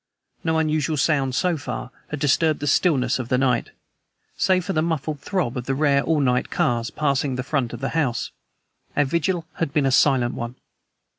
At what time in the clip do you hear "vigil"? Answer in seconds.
9.05-9.45